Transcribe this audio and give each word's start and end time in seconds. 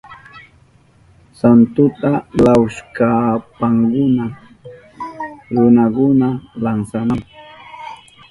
Santuta 1.39 2.11
velahushpankuna 2.35 4.25
runakuna 5.55 6.27
lansanahun. 6.63 7.21